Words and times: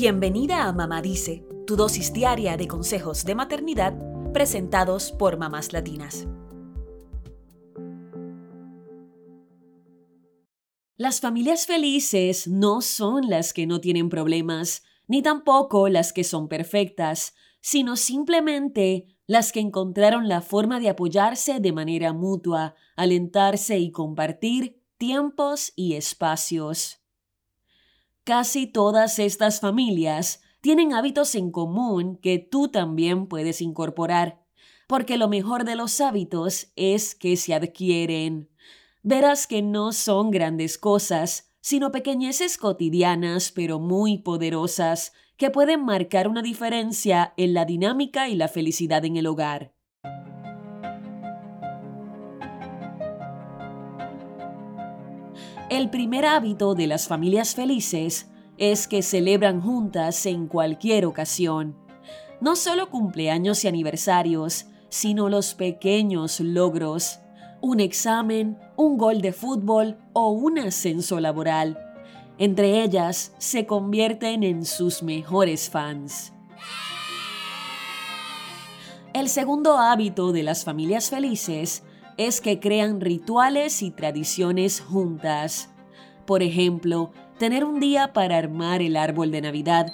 Bienvenida 0.00 0.68
a 0.68 0.72
Mamá 0.72 1.02
Dice, 1.02 1.44
tu 1.66 1.74
dosis 1.74 2.12
diaria 2.12 2.56
de 2.56 2.68
consejos 2.68 3.24
de 3.24 3.34
maternidad 3.34 3.98
presentados 4.32 5.10
por 5.10 5.38
mamás 5.38 5.72
latinas. 5.72 6.28
Las 10.96 11.20
familias 11.20 11.66
felices 11.66 12.46
no 12.46 12.80
son 12.80 13.28
las 13.28 13.52
que 13.52 13.66
no 13.66 13.80
tienen 13.80 14.08
problemas, 14.08 14.84
ni 15.08 15.20
tampoco 15.20 15.88
las 15.88 16.12
que 16.12 16.22
son 16.22 16.46
perfectas, 16.46 17.34
sino 17.60 17.96
simplemente 17.96 19.16
las 19.26 19.50
que 19.50 19.58
encontraron 19.58 20.28
la 20.28 20.42
forma 20.42 20.78
de 20.78 20.90
apoyarse 20.90 21.58
de 21.58 21.72
manera 21.72 22.12
mutua, 22.12 22.76
alentarse 22.94 23.80
y 23.80 23.90
compartir 23.90 24.80
tiempos 24.96 25.72
y 25.74 25.94
espacios. 25.94 26.97
Casi 28.28 28.66
todas 28.66 29.18
estas 29.18 29.58
familias 29.58 30.42
tienen 30.60 30.92
hábitos 30.92 31.34
en 31.34 31.50
común 31.50 32.18
que 32.20 32.38
tú 32.38 32.68
también 32.68 33.26
puedes 33.26 33.62
incorporar, 33.62 34.44
porque 34.86 35.16
lo 35.16 35.28
mejor 35.28 35.64
de 35.64 35.76
los 35.76 35.98
hábitos 36.02 36.70
es 36.76 37.14
que 37.14 37.38
se 37.38 37.54
adquieren. 37.54 38.50
Verás 39.02 39.46
que 39.46 39.62
no 39.62 39.92
son 39.92 40.30
grandes 40.30 40.76
cosas, 40.76 41.54
sino 41.62 41.90
pequeñeces 41.90 42.58
cotidianas 42.58 43.50
pero 43.50 43.78
muy 43.78 44.18
poderosas 44.18 45.14
que 45.38 45.48
pueden 45.48 45.86
marcar 45.86 46.28
una 46.28 46.42
diferencia 46.42 47.32
en 47.38 47.54
la 47.54 47.64
dinámica 47.64 48.28
y 48.28 48.34
la 48.34 48.48
felicidad 48.48 49.06
en 49.06 49.16
el 49.16 49.26
hogar. 49.26 49.72
El 55.70 55.90
primer 55.90 56.24
hábito 56.24 56.74
de 56.74 56.86
las 56.86 57.08
familias 57.08 57.54
felices 57.54 58.30
es 58.56 58.88
que 58.88 59.02
celebran 59.02 59.60
juntas 59.60 60.26
en 60.26 60.46
cualquier 60.46 61.06
ocasión. 61.06 61.76
No 62.40 62.56
solo 62.56 62.90
cumpleaños 62.90 63.64
y 63.64 63.68
aniversarios, 63.68 64.66
sino 64.88 65.28
los 65.28 65.54
pequeños 65.54 66.40
logros. 66.40 67.20
Un 67.60 67.80
examen, 67.80 68.58
un 68.76 68.96
gol 68.96 69.20
de 69.20 69.32
fútbol 69.32 69.98
o 70.12 70.30
un 70.30 70.58
ascenso 70.58 71.20
laboral 71.20 71.84
entre 72.38 72.84
ellas 72.84 73.32
se 73.38 73.66
convierten 73.66 74.44
en 74.44 74.64
sus 74.64 75.02
mejores 75.02 75.68
fans. 75.68 76.32
El 79.12 79.28
segundo 79.28 79.76
hábito 79.76 80.30
de 80.32 80.44
las 80.44 80.64
familias 80.64 81.10
felices 81.10 81.82
es 82.18 82.40
que 82.40 82.60
crean 82.60 83.00
rituales 83.00 83.80
y 83.80 83.92
tradiciones 83.92 84.80
juntas. 84.80 85.70
Por 86.26 86.42
ejemplo, 86.42 87.12
tener 87.38 87.64
un 87.64 87.80
día 87.80 88.12
para 88.12 88.36
armar 88.36 88.82
el 88.82 88.96
árbol 88.96 89.30
de 89.30 89.40
Navidad, 89.40 89.92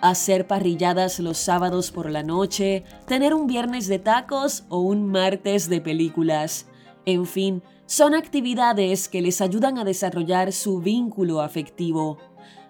hacer 0.00 0.48
parrilladas 0.48 1.20
los 1.20 1.38
sábados 1.38 1.92
por 1.92 2.10
la 2.10 2.24
noche, 2.24 2.82
tener 3.06 3.34
un 3.34 3.46
viernes 3.46 3.86
de 3.86 4.00
tacos 4.00 4.64
o 4.68 4.80
un 4.80 5.06
martes 5.06 5.68
de 5.68 5.80
películas. 5.80 6.66
En 7.06 7.24
fin, 7.24 7.62
son 7.86 8.14
actividades 8.14 9.08
que 9.08 9.22
les 9.22 9.40
ayudan 9.40 9.78
a 9.78 9.84
desarrollar 9.84 10.52
su 10.52 10.80
vínculo 10.80 11.40
afectivo. 11.40 12.18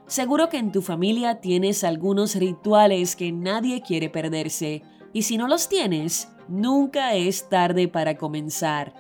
Seguro 0.07 0.51
que 0.51 0.59
en 0.59 0.73
tu 0.73 0.83
familia 0.83 1.41
tienes 1.41 1.85
algunos 1.85 2.35
rituales 2.35 3.17
que 3.17 3.33
nadie 3.33 3.81
quiere 3.81 4.11
perderse, 4.11 4.83
y 5.15 5.23
si 5.23 5.39
no 5.39 5.49
los 5.49 5.71
tienes, 5.71 6.29
nunca 6.53 7.15
es 7.15 7.49
tarde 7.49 7.89
para 7.89 8.17
comenzar. 8.17 8.95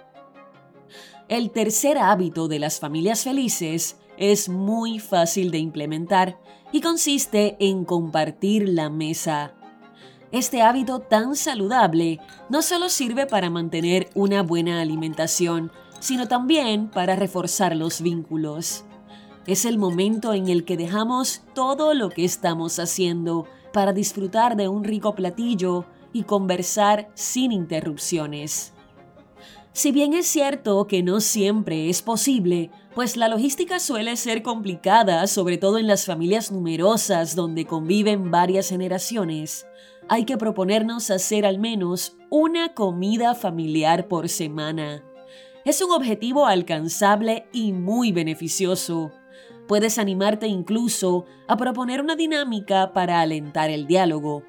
El 1.29 1.51
tercer 1.51 1.99
hábito 1.99 2.49
de 2.49 2.59
las 2.59 2.81
familias 2.81 3.25
felices 3.25 3.99
es 4.17 4.49
muy 4.49 4.99
fácil 4.99 5.51
de 5.51 5.59
implementar 5.59 6.39
y 6.73 6.81
consiste 6.81 7.57
en 7.61 7.85
compartir 7.85 8.69
la 8.69 8.89
mesa. 8.89 9.55
Este 10.33 10.63
hábito 10.63 11.01
tan 11.01 11.37
saludable 11.37 12.21
no 12.49 12.63
solo 12.63 12.89
sirve 12.89 13.27
para 13.27 13.51
mantener 13.51 14.09
una 14.15 14.43
buena 14.43 14.81
alimentación, 14.81 15.71
sino 16.01 16.29
también 16.29 16.89
para 16.89 17.17
reforzar 17.17 17.77
los 17.77 18.01
vínculos. 18.01 18.85
Es 19.47 19.67
el 19.67 19.77
momento 19.77 20.33
en 20.33 20.49
el 20.49 20.65
que 20.65 20.79
dejamos 20.79 21.43
todo 21.55 21.93
lo 21.93 22.09
que 22.09 22.25
estamos 22.25 22.79
haciendo 22.79 23.47
para 23.75 23.93
disfrutar 23.93 24.57
de 24.57 24.69
un 24.69 24.85
rico 24.85 25.15
platillo 25.15 25.85
y 26.13 26.25
conversar 26.25 27.11
sin 27.15 27.53
interrupciones. 27.53 28.73
Si 29.73 29.91
bien 29.91 30.13
es 30.13 30.27
cierto 30.27 30.87
que 30.87 31.03
no 31.03 31.21
siempre 31.21 31.89
es 31.89 32.03
posible, 32.03 32.71
pues 32.95 33.17
la 33.17 33.29
logística 33.29 33.81
suele 33.81 34.17
ser 34.17 34.43
complicada, 34.43 35.27
sobre 35.27 35.57
todo 35.57 35.79
en 35.79 35.87
las 35.87 36.05
familias 36.05 36.53
numerosas 36.53 37.35
donde 37.35 37.65
conviven 37.65 38.31
varias 38.31 38.69
generaciones, 38.69 39.67
hay 40.11 40.27
que 40.27 40.37
proponernos 40.37 41.11
hacer 41.11 41.47
al 41.47 41.59
menos 41.59 42.17
una 42.29 42.75
comida 42.75 43.35
familiar 43.35 44.09
por 44.09 44.29
semana. 44.29 45.03
Es 45.65 45.81
un 45.81 45.93
objetivo 45.93 46.47
alcanzable 46.47 47.47
y 47.53 47.73
muy 47.73 48.13
beneficioso. 48.13 49.13
Puedes 49.69 49.99
animarte 49.99 50.49
incluso 50.49 51.25
a 51.49 51.57
proponer 51.57 52.03
una 52.03 52.17
dinámica 52.17 52.93
para 52.93 53.21
alentar 53.21 53.71
el 53.71 53.87
diálogo. 53.87 54.43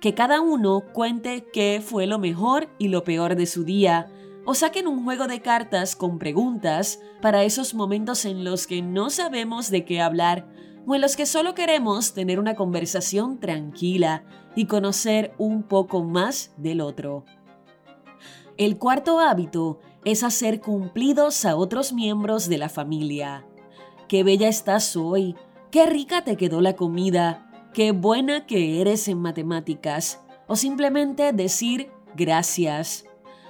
Que 0.00 0.14
cada 0.14 0.40
uno 0.40 0.84
cuente 0.92 1.46
qué 1.52 1.82
fue 1.84 2.06
lo 2.06 2.18
mejor 2.18 2.68
y 2.78 2.88
lo 2.88 3.04
peor 3.04 3.34
de 3.34 3.46
su 3.46 3.64
día, 3.64 4.10
o 4.44 4.54
saquen 4.54 4.86
un 4.86 5.04
juego 5.04 5.26
de 5.26 5.42
cartas 5.42 5.96
con 5.96 6.18
preguntas 6.18 7.00
para 7.20 7.44
esos 7.44 7.74
momentos 7.74 8.24
en 8.24 8.44
los 8.44 8.66
que 8.66 8.80
no 8.80 9.10
sabemos 9.10 9.70
de 9.70 9.84
qué 9.84 10.00
hablar 10.00 10.46
o 10.86 10.94
en 10.94 11.02
los 11.02 11.16
que 11.16 11.26
solo 11.26 11.54
queremos 11.54 12.14
tener 12.14 12.40
una 12.40 12.54
conversación 12.54 13.38
tranquila 13.38 14.24
y 14.56 14.64
conocer 14.64 15.34
un 15.36 15.62
poco 15.62 16.02
más 16.02 16.54
del 16.56 16.80
otro. 16.80 17.26
El 18.56 18.78
cuarto 18.78 19.20
hábito 19.20 19.80
es 20.06 20.22
hacer 20.22 20.62
cumplidos 20.62 21.44
a 21.44 21.56
otros 21.56 21.92
miembros 21.92 22.48
de 22.48 22.56
la 22.56 22.70
familia. 22.70 23.44
Qué 24.08 24.24
bella 24.24 24.48
estás 24.48 24.96
hoy, 24.96 25.36
qué 25.70 25.84
rica 25.84 26.24
te 26.24 26.38
quedó 26.38 26.62
la 26.62 26.74
comida, 26.74 27.47
qué 27.72 27.92
buena 27.92 28.46
que 28.46 28.80
eres 28.80 29.08
en 29.08 29.20
matemáticas, 29.20 30.20
o 30.46 30.56
simplemente 30.56 31.32
decir 31.32 31.90
gracias. 32.16 33.04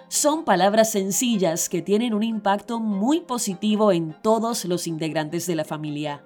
Son 0.08 0.44
palabras 0.44 0.92
sencillas 0.92 1.68
que 1.68 1.82
tienen 1.82 2.14
un 2.14 2.22
impacto 2.22 2.80
muy 2.80 3.20
positivo 3.20 3.92
en 3.92 4.16
todos 4.22 4.64
los 4.64 4.86
integrantes 4.86 5.46
de 5.46 5.54
la 5.54 5.64
familia. 5.64 6.22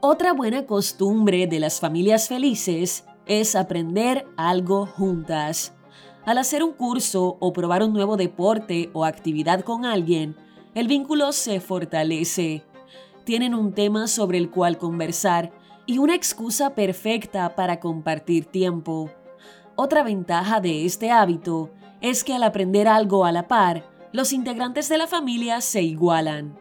Otra 0.00 0.32
buena 0.32 0.66
costumbre 0.66 1.46
de 1.46 1.60
las 1.60 1.80
familias 1.80 2.28
felices 2.28 3.04
es 3.26 3.56
aprender 3.56 4.26
algo 4.36 4.86
juntas. 4.86 5.74
Al 6.26 6.38
hacer 6.38 6.62
un 6.62 6.72
curso 6.72 7.36
o 7.40 7.52
probar 7.52 7.82
un 7.82 7.92
nuevo 7.92 8.16
deporte 8.16 8.90
o 8.92 9.04
actividad 9.04 9.62
con 9.62 9.84
alguien, 9.84 10.36
el 10.74 10.88
vínculo 10.88 11.32
se 11.32 11.60
fortalece. 11.60 12.64
Tienen 13.24 13.54
un 13.54 13.72
tema 13.72 14.06
sobre 14.06 14.38
el 14.38 14.50
cual 14.50 14.78
conversar 14.78 15.52
y 15.86 15.98
una 15.98 16.14
excusa 16.14 16.74
perfecta 16.74 17.54
para 17.54 17.80
compartir 17.80 18.46
tiempo. 18.46 19.10
Otra 19.76 20.02
ventaja 20.02 20.60
de 20.60 20.84
este 20.84 21.10
hábito 21.10 21.70
es 22.00 22.24
que 22.24 22.34
al 22.34 22.42
aprender 22.42 22.88
algo 22.88 23.24
a 23.24 23.32
la 23.32 23.48
par, 23.48 23.90
los 24.12 24.32
integrantes 24.32 24.88
de 24.88 24.98
la 24.98 25.06
familia 25.06 25.60
se 25.60 25.82
igualan. 25.82 26.56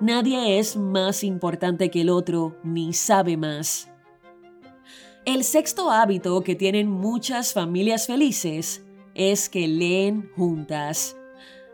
Nadie 0.00 0.58
es 0.58 0.76
más 0.76 1.24
importante 1.24 1.90
que 1.90 2.02
el 2.02 2.10
otro, 2.10 2.56
ni 2.62 2.92
sabe 2.92 3.36
más. 3.36 3.90
El 5.24 5.44
sexto 5.44 5.90
hábito 5.90 6.42
que 6.42 6.54
tienen 6.54 6.88
muchas 6.88 7.52
familias 7.52 8.06
felices 8.06 8.84
es 9.14 9.48
que 9.48 9.66
leen 9.66 10.30
juntas. 10.36 11.16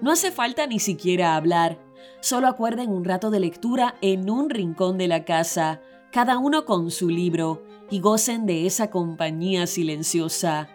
No 0.00 0.10
hace 0.10 0.32
falta 0.32 0.66
ni 0.66 0.78
siquiera 0.78 1.36
hablar, 1.36 1.78
solo 2.20 2.48
acuerden 2.48 2.90
un 2.90 3.04
rato 3.04 3.30
de 3.30 3.40
lectura 3.40 3.96
en 4.00 4.30
un 4.30 4.50
rincón 4.50 4.96
de 4.96 5.08
la 5.08 5.24
casa, 5.24 5.80
cada 6.14 6.38
uno 6.38 6.64
con 6.64 6.92
su 6.92 7.08
libro, 7.08 7.64
y 7.90 7.98
gocen 7.98 8.46
de 8.46 8.66
esa 8.66 8.88
compañía 8.88 9.66
silenciosa. 9.66 10.68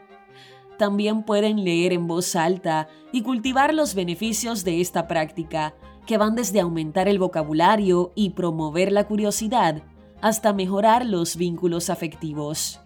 También 0.78 1.24
pueden 1.24 1.64
leer 1.64 1.94
en 1.94 2.08
voz 2.08 2.36
alta 2.36 2.90
y 3.14 3.22
cultivar 3.22 3.74
los 3.74 3.96
beneficios 3.96 4.66
de 4.66 4.82
esta 4.82 5.08
práctica, 5.08 5.76
que 6.06 6.18
van 6.18 6.36
desde 6.36 6.60
aumentar 6.60 7.08
el 7.08 7.20
vocabulario 7.20 8.12
y 8.16 8.32
promover 8.32 8.92
la 8.92 9.08
curiosidad 9.08 9.82
hasta 10.20 10.52
mejorar 10.52 11.06
los 11.06 11.38
vínculos 11.38 11.90
afectivos. 11.90 12.82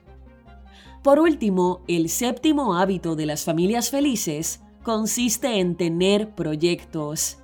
Por 1.02 1.18
último, 1.18 1.82
el 1.88 2.08
séptimo 2.08 2.76
hábito 2.76 3.16
de 3.16 3.26
las 3.26 3.46
familias 3.46 3.90
felices 3.90 4.62
consiste 4.84 5.60
en 5.60 5.76
tener 5.76 6.36
proyectos. 6.36 7.40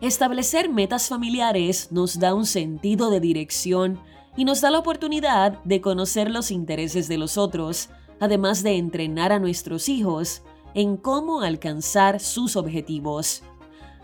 Establecer 0.00 0.70
metas 0.72 1.10
familiares 1.10 1.92
nos 1.92 2.18
da 2.18 2.32
un 2.32 2.46
sentido 2.46 3.10
de 3.10 3.20
dirección 3.20 4.00
y 4.36 4.44
nos 4.44 4.60
da 4.60 4.70
la 4.70 4.78
oportunidad 4.78 5.62
de 5.64 5.80
conocer 5.80 6.30
los 6.30 6.50
intereses 6.50 7.08
de 7.08 7.18
los 7.18 7.38
otros, 7.38 7.88
además 8.20 8.62
de 8.62 8.76
entrenar 8.76 9.32
a 9.32 9.38
nuestros 9.38 9.88
hijos 9.88 10.42
en 10.74 10.96
cómo 10.96 11.40
alcanzar 11.40 12.20
sus 12.20 12.56
objetivos. 12.56 13.42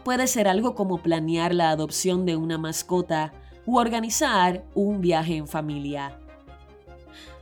Puede 0.05 0.26
ser 0.26 0.49
algo 0.49 0.75
como 0.75 0.99
planear 0.99 1.55
la 1.55 1.70
adopción 1.70 2.25
de 2.26 2.37
una 2.37 2.58
mascota 2.58 3.32
u 3.67 3.79
organizar 3.79 4.64
un 4.75 5.00
viaje 5.00 5.37
en 5.37 5.46
familia. 5.46 6.19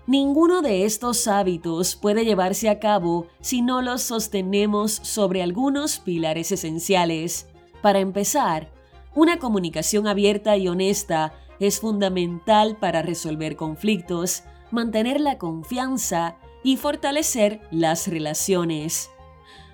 Ninguno 0.07 0.61
de 0.61 0.85
estos 0.85 1.29
hábitos 1.29 1.95
puede 1.95 2.25
llevarse 2.25 2.69
a 2.69 2.81
cabo 2.81 3.29
si 3.41 3.63
no 3.63 3.81
los 3.81 4.03
sostenemos 4.03 4.91
sobre 4.93 5.43
algunos 5.43 6.01
pilares 6.01 6.51
esenciales. 6.51 7.47
Para 7.81 8.01
empezar, 8.01 8.73
una 9.15 9.39
comunicación 9.39 10.07
abierta 10.07 10.57
y 10.57 10.69
honesta 10.69 11.35
es 11.59 11.81
fundamental 11.81 12.77
para 12.79 13.03
resolver 13.03 13.57
conflictos, 13.57 14.45
mantener 14.71 15.21
la 15.21 15.39
confianza 15.39 16.37
y 16.63 16.77
fortalecer 16.77 17.61
las 17.71 18.07
relaciones. 18.07 19.11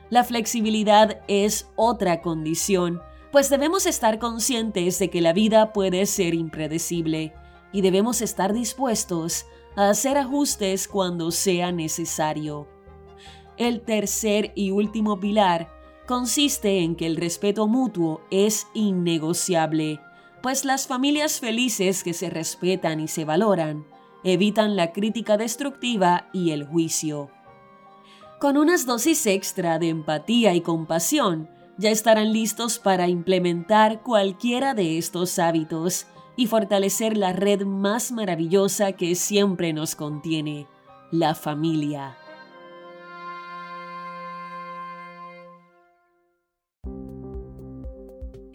La 0.08 0.24
flexibilidad 0.24 1.20
es 1.28 1.68
otra 1.76 2.22
condición, 2.22 3.00
pues 3.32 3.50
debemos 3.50 3.86
estar 3.86 4.18
conscientes 4.18 4.98
de 4.98 5.10
que 5.10 5.20
la 5.20 5.32
vida 5.32 5.72
puede 5.72 6.06
ser 6.06 6.34
impredecible 6.34 7.34
y 7.72 7.82
debemos 7.82 8.22
estar 8.22 8.52
dispuestos 8.52 9.46
a 9.74 9.90
hacer 9.90 10.16
ajustes 10.16 10.88
cuando 10.88 11.30
sea 11.30 11.72
necesario. 11.72 12.68
El 13.58 13.82
tercer 13.82 14.52
y 14.54 14.70
último 14.70 15.20
pilar 15.20 15.75
consiste 16.06 16.81
en 16.81 16.97
que 16.97 17.06
el 17.06 17.17
respeto 17.17 17.67
mutuo 17.67 18.23
es 18.31 18.67
innegociable, 18.75 20.00
pues 20.43 20.64
las 20.64 20.87
familias 20.87 21.41
felices 21.41 22.05
que 22.05 22.12
se 22.12 22.31
respetan 22.31 23.00
y 23.00 23.08
se 23.08 23.25
valoran 23.25 23.85
evitan 24.25 24.76
la 24.76 24.93
crítica 24.93 25.37
destructiva 25.37 26.29
y 26.32 26.50
el 26.50 26.64
juicio. 26.67 27.31
Con 28.41 28.56
unas 28.56 28.87
dosis 28.87 29.26
extra 29.26 29.79
de 29.79 29.88
empatía 29.88 30.55
y 30.55 30.61
compasión, 30.61 31.49
ya 31.79 31.91
estarán 31.91 32.32
listos 32.32 32.79
para 32.79 33.08
implementar 33.08 34.03
cualquiera 34.03 34.75
de 34.75 34.99
estos 34.99 35.38
hábitos 35.38 36.06
y 36.37 36.47
fortalecer 36.47 37.17
la 37.17 37.32
red 37.32 37.62
más 37.64 38.12
maravillosa 38.12 38.93
que 38.93 39.14
siempre 39.14 39.73
nos 39.73 39.94
contiene, 39.94 40.67
la 41.11 41.35
familia. 41.35 42.17